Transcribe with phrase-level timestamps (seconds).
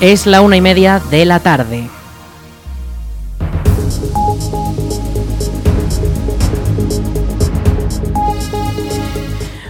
[0.00, 1.90] Es la una y media de la tarde.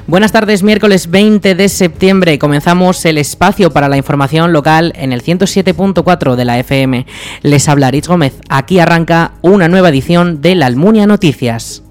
[0.07, 2.39] Buenas tardes, miércoles 20 de septiembre.
[2.39, 7.07] Comenzamos el espacio para la información local en el 107.4 de la FM.
[7.41, 8.35] Les habla Rich Gómez.
[8.51, 11.83] Aquí arranca una nueva edición de la Almunia Noticias.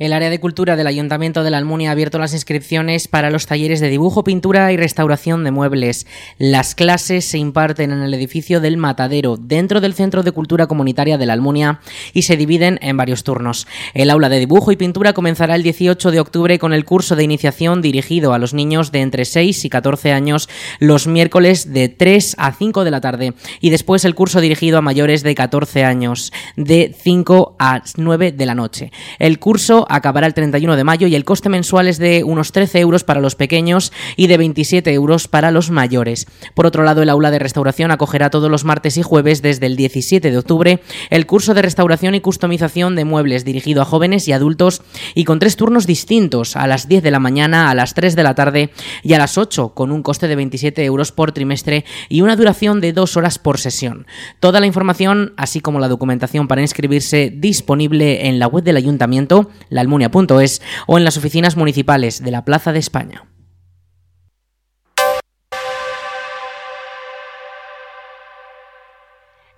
[0.00, 3.44] El área de cultura del Ayuntamiento de la Almunia ha abierto las inscripciones para los
[3.44, 6.06] talleres de dibujo, pintura y restauración de muebles.
[6.38, 11.18] Las clases se imparten en el edificio del Matadero, dentro del Centro de Cultura Comunitaria
[11.18, 11.80] de la Almunia,
[12.14, 13.66] y se dividen en varios turnos.
[13.92, 17.24] El aula de dibujo y pintura comenzará el 18 de octubre con el curso de
[17.24, 20.48] iniciación dirigido a los niños de entre 6 y 14 años
[20.78, 24.80] los miércoles de 3 a 5 de la tarde y después el curso dirigido a
[24.80, 28.92] mayores de 14 años de 5 a 9 de la noche.
[29.18, 32.80] El curso acabará el 31 de mayo y el coste mensual es de unos 13
[32.80, 36.26] euros para los pequeños y de 27 euros para los mayores.
[36.54, 39.76] Por otro lado, el aula de restauración acogerá todos los martes y jueves desde el
[39.76, 44.32] 17 de octubre el curso de restauración y customización de muebles dirigido a jóvenes y
[44.32, 44.82] adultos
[45.14, 48.22] y con tres turnos distintos, a las 10 de la mañana, a las 3 de
[48.22, 48.70] la tarde
[49.02, 52.80] y a las 8, con un coste de 27 euros por trimestre y una duración
[52.80, 54.06] de dos horas por sesión.
[54.38, 59.50] Toda la información, así como la documentación para inscribirse, disponible en la web del ayuntamiento,
[59.80, 63.29] almunia.es o en las oficinas municipales de la Plaza de España.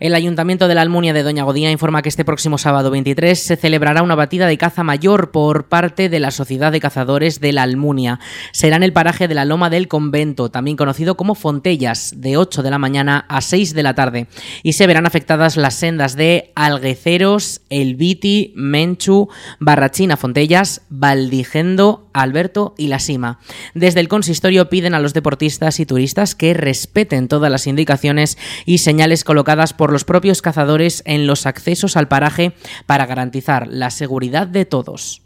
[0.02, 3.54] El Ayuntamiento de la Almunia de Doña Godía informa que este próximo sábado 23 se
[3.54, 7.62] celebrará una batida de caza mayor por parte de la Sociedad de Cazadores de la
[7.62, 8.18] Almunia.
[8.50, 12.64] Será en el paraje de la Loma del Convento, también conocido como Fontellas, de 8
[12.64, 14.26] de la mañana a 6 de la tarde.
[14.64, 19.28] Y se verán afectadas las sendas de Algueceros, Elviti, Menchu,
[19.60, 23.38] Barrachina Fontellas, Valdigendo, Alberto y La Sima.
[23.74, 28.36] Desde el consistorio piden a los deportistas y turistas que respeten todas las indicaciones
[28.66, 32.54] y señales colocadas por los propios cazadores en los accesos al paraje
[32.86, 35.22] para garantizar la seguridad de todos.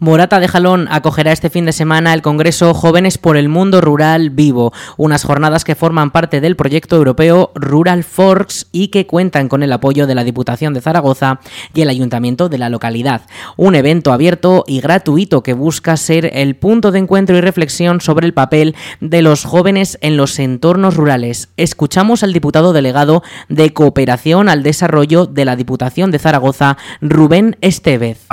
[0.00, 4.30] Morata de Jalón acogerá este fin de semana el Congreso Jóvenes por el Mundo Rural
[4.30, 9.64] Vivo, unas jornadas que forman parte del proyecto europeo Rural Forks y que cuentan con
[9.64, 11.40] el apoyo de la Diputación de Zaragoza
[11.74, 13.22] y el Ayuntamiento de la localidad.
[13.56, 18.28] Un evento abierto y gratuito que busca ser el punto de encuentro y reflexión sobre
[18.28, 21.48] el papel de los jóvenes en los entornos rurales.
[21.56, 28.26] Escuchamos al diputado delegado de Cooperación al Desarrollo de la Diputación de Zaragoza, Rubén Estevez.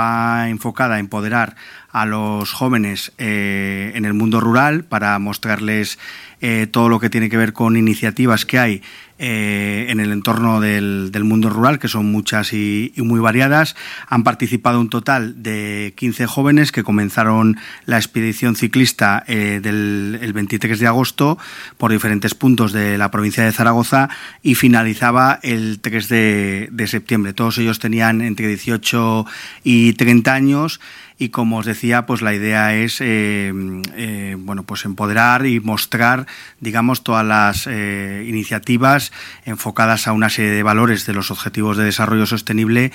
[0.46, 1.55] enfocada a empoderar
[1.96, 5.98] a los jóvenes eh, en el mundo rural para mostrarles
[6.42, 8.82] eh, todo lo que tiene que ver con iniciativas que hay
[9.18, 13.76] eh, en el entorno del, mundo rural, que son muchas y, muy variadas.
[14.08, 20.78] Han participado un total de 15 jóvenes que comenzaron la expedición ciclista del el 23
[20.78, 21.38] de agosto
[21.78, 24.10] por diferentes puntos de la provincia de Zaragoza
[24.42, 27.32] y finalizaba el 3 de, de septiembre.
[27.32, 29.24] Todos ellos tenían entre 18
[29.64, 30.78] y 30 años
[31.18, 33.52] y como os decía, pues la idea es eh,
[33.94, 36.26] eh, bueno, pues empoderar y mostrar,
[36.60, 39.12] digamos, todas las eh, iniciativas
[39.44, 42.92] enfocadas a una serie de valores de los objetivos de desarrollo sostenible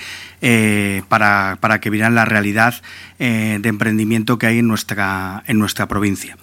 [1.07, 2.81] para, para que vieran la realidad
[3.19, 6.37] de emprendimiento que hay en nuestra, en nuestra provincia.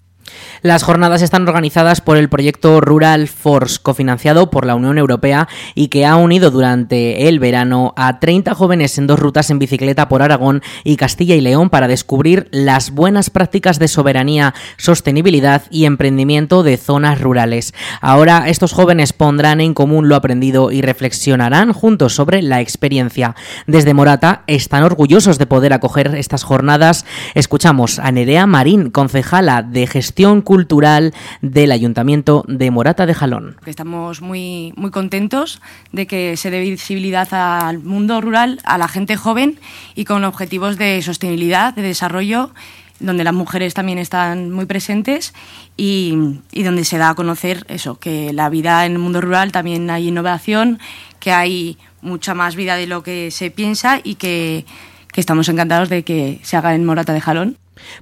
[0.62, 5.88] Las jornadas están organizadas por el proyecto Rural Force, cofinanciado por la Unión Europea y
[5.88, 10.22] que ha unido durante el verano a 30 jóvenes en dos rutas en bicicleta por
[10.22, 16.62] Aragón y Castilla y León para descubrir las buenas prácticas de soberanía, sostenibilidad y emprendimiento
[16.62, 17.72] de zonas rurales.
[18.00, 23.36] Ahora estos jóvenes pondrán en común lo aprendido y reflexionarán juntos sobre la experiencia.
[23.66, 27.04] Desde Morata están orgullosos de poder acoger estas jornadas.
[27.34, 33.56] Escuchamos a Nerea Marín, concejala de gestión cultural del Ayuntamiento de Morata de Jalón.
[33.66, 35.62] Estamos muy, muy contentos
[35.92, 39.60] de que se dé visibilidad al mundo rural, a la gente joven
[39.94, 42.50] y con objetivos de sostenibilidad, de desarrollo
[42.98, 45.34] donde las mujeres también están muy presentes
[45.76, 46.18] y,
[46.50, 49.88] y, donde se da a conocer eso, que la vida en el mundo rural también
[49.88, 50.80] hay innovación,
[51.20, 54.64] que hay mucha más vida de lo que se piensa y que,
[55.12, 57.56] que estamos encantados de que se haga en Morata de Jalón.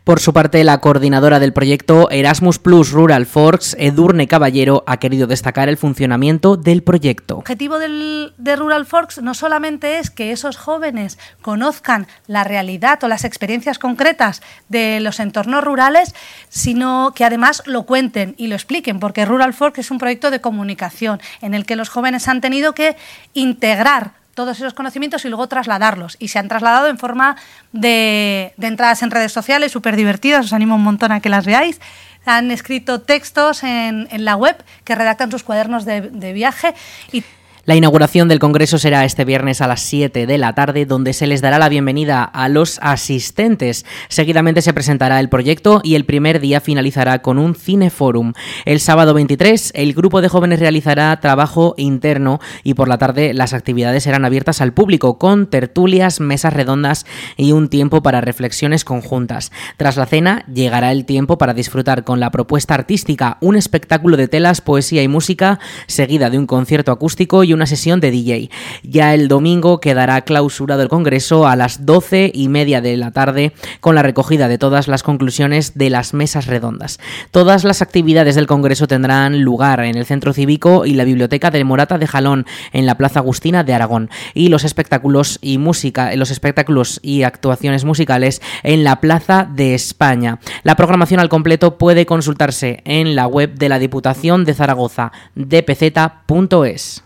[0.04, 5.26] Por su parte, la coordinadora del proyecto Erasmus Plus Rural Forks, Edurne Caballero, ha querido
[5.26, 7.34] destacar el funcionamiento del proyecto.
[7.34, 13.02] El objetivo del, de Rural Forks no solamente es que esos jóvenes conozcan la realidad
[13.02, 16.14] o las experiencias concretas de los entornos rurales,
[16.48, 20.40] sino que además lo cuenten y lo expliquen, porque Rural Forks es un proyecto de
[20.40, 22.96] comunicación en el que los jóvenes han tenido que
[23.34, 26.16] integrar todos esos conocimientos y luego trasladarlos.
[26.20, 27.36] Y se han trasladado en forma
[27.72, 31.80] de, entradas en redes sociales súper divertidas, os animo un montón a que las veáis.
[32.26, 36.74] Han escrito textos en, en la web que redactan sus cuadernos de, de viaje
[37.12, 37.24] y
[37.66, 41.26] la inauguración del Congreso será este viernes a las 7 de la tarde, donde se
[41.26, 43.84] les dará la bienvenida a los asistentes.
[44.08, 48.34] Seguidamente se presentará el proyecto y el primer día finalizará con un cineforum.
[48.66, 53.52] El sábado 23, el grupo de jóvenes realizará trabajo interno y por la tarde las
[53.52, 57.04] actividades serán abiertas al público con tertulias, mesas redondas
[57.36, 59.50] y un tiempo para reflexiones conjuntas.
[59.76, 64.28] Tras la cena llegará el tiempo para disfrutar con la propuesta artística, un espectáculo de
[64.28, 65.58] telas, poesía y música,
[65.88, 68.50] seguida de un concierto acústico y una sesión de DJ.
[68.82, 73.52] Ya el domingo quedará clausurado el Congreso a las doce y media de la tarde
[73.80, 77.00] con la recogida de todas las conclusiones de las mesas redondas.
[77.30, 81.64] Todas las actividades del Congreso tendrán lugar en el Centro Cívico y la Biblioteca de
[81.64, 86.30] Morata de Jalón en la Plaza Agustina de Aragón y los espectáculos y música, los
[86.30, 90.38] espectáculos y actuaciones musicales en la Plaza de España.
[90.62, 97.05] La programación al completo puede consultarse en la web de la Diputación de Zaragoza, dpz.es.